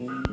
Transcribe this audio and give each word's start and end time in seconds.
Thank 0.00 0.30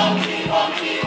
Om 0.00 0.22
Shiv 0.22 0.52
Om 0.52 0.99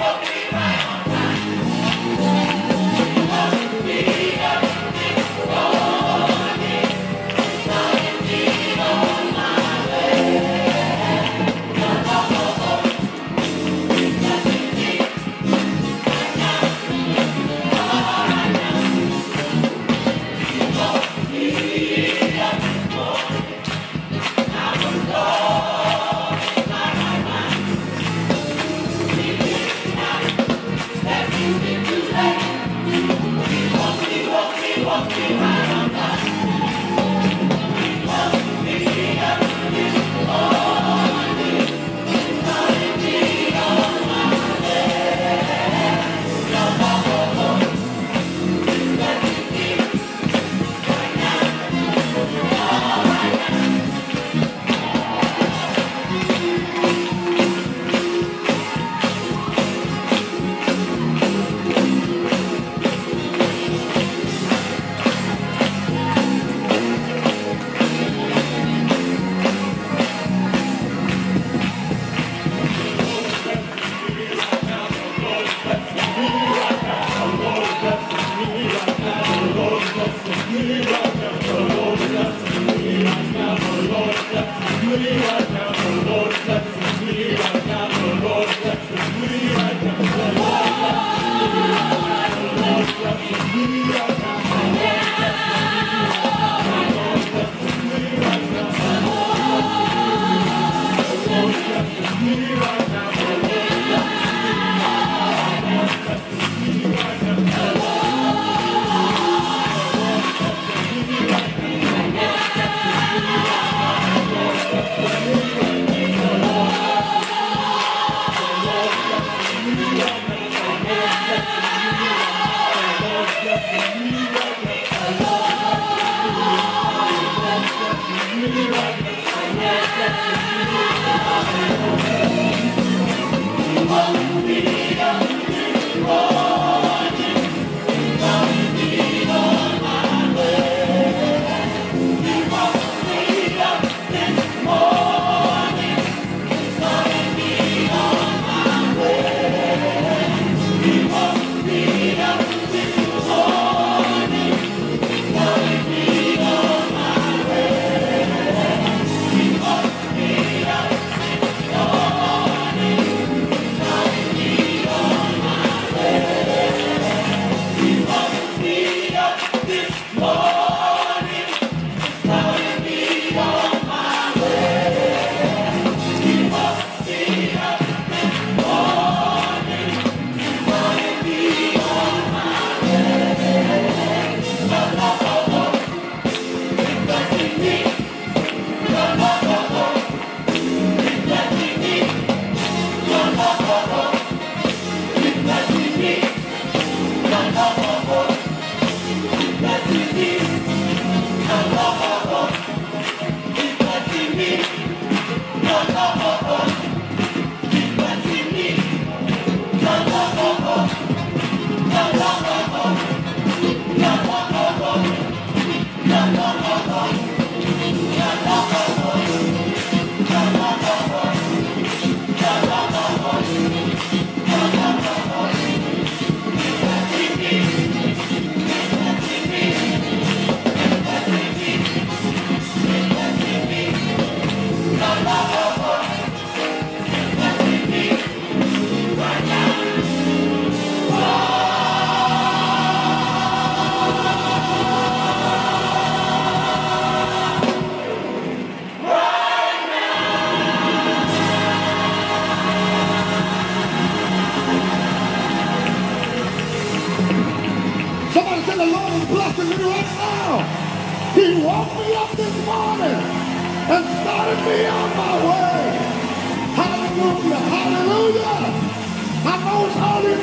coffee. 134.44 134.83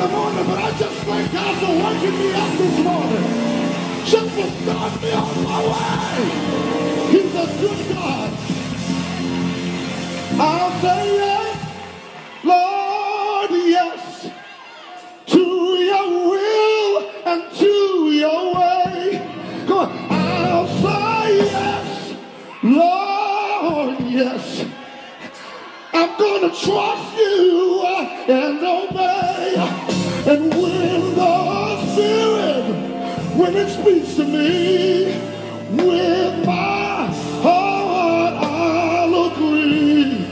The 0.00 0.08
morning, 0.08 0.46
but 0.46 0.58
I 0.58 0.70
just 0.78 0.96
thank 1.04 1.30
God 1.30 1.54
for 1.60 1.74
waking 1.84 2.18
me 2.18 2.32
up 2.32 2.52
this 2.56 2.76
morning. 2.82 3.26
Just 4.06 4.30
for 4.34 4.48
starting 4.62 5.02
me 5.02 5.12
on 5.12 5.44
my 5.44 5.60
way. 5.70 6.16
He's 7.12 7.34
a 7.34 7.46
good 7.60 7.94
God. 7.94 8.30
I'll 10.40 10.80
say 10.80 11.16
yes, 11.16 11.56
Lord, 12.44 13.50
yes, 13.50 14.30
to 15.26 15.44
your 15.90 16.08
will 16.30 17.10
and 17.26 17.52
to 17.58 18.10
your 18.22 18.54
way. 18.54 19.64
Come 19.66 19.78
on, 19.78 19.90
I'll 20.10 20.66
say 20.66 21.36
yes, 21.44 22.16
Lord, 22.62 24.00
yes. 24.10 24.64
I'm 25.92 26.16
gonna 26.16 26.48
trust 26.56 27.18
you 27.18 27.82
and 28.28 28.60
obey. 28.64 29.19
Speaks 33.80 34.14
to 34.16 34.24
me, 34.24 35.04
with 35.70 36.46
my 36.46 37.06
heart 37.42 38.34
I'll 38.34 39.14
agree. 39.32 40.26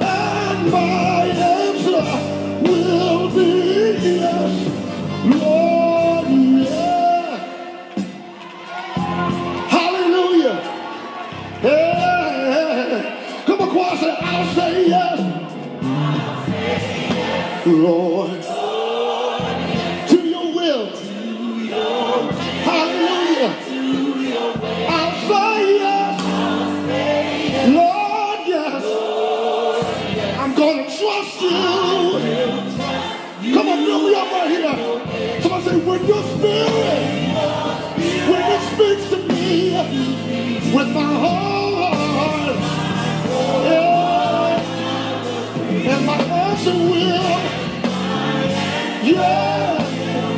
And 0.00 0.70
my 0.70 1.24
answer 1.26 2.04
will 2.62 3.28
be 3.30 3.50
yes, 4.20 4.52
Lord, 5.24 6.28
yeah. 6.68 7.36
Hallelujah. 9.68 10.58
Yeah. 11.64 13.44
Come 13.46 13.60
on, 13.60 13.70
choir, 13.70 13.96
say, 13.96 14.16
I'll 14.20 14.54
say 14.54 14.88
yes. 14.88 15.18
Lord. 17.66 18.57
Say, 35.68 35.76
when 35.80 36.06
your 36.06 36.22
spirit, 36.22 37.02
when 38.28 38.42
it 38.54 38.62
speaks 38.72 39.10
to 39.10 39.18
me 39.28 39.72
with 40.74 40.88
my 40.94 41.12
whole 41.22 41.76
heart, 42.16 42.56
yeah, 43.64 44.60
and 45.92 46.06
my 46.06 46.16
answer 46.16 46.72
will, 46.72 47.40
yeah, 49.04 49.78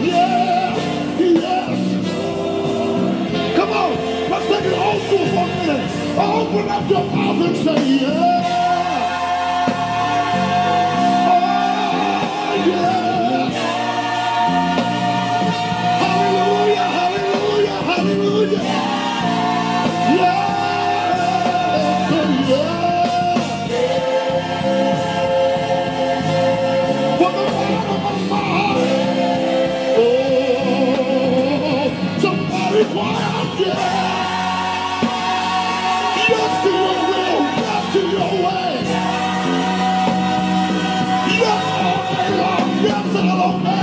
yeah, 0.02 0.76
yes. 1.20 1.78
Come 3.56 3.70
on, 3.70 3.90
let's 4.30 4.46
take 4.46 4.64
it 4.64 4.78
old 4.78 5.02
for 5.02 5.14
a 5.16 5.46
minute. 5.46 5.90
Open 6.18 6.68
up 6.70 6.90
your 6.90 7.04
mouth 7.04 7.46
and 7.46 7.56
say, 7.56 7.80
yeah. 8.02 8.59
Yes 43.40 43.79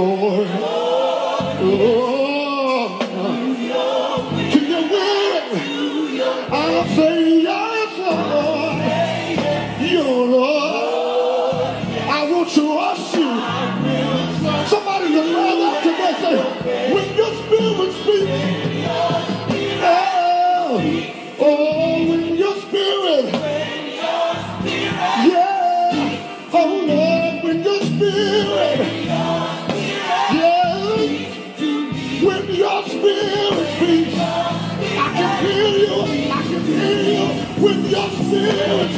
Lord. 0.00 0.48
Oh, 1.62 2.19
Hear 35.50 35.78
you. 35.78 36.30
I 36.30 36.42
can 36.42 36.62
you. 37.10 37.26
When 37.60 37.78
your 37.90 38.08
spirit. 38.10 38.90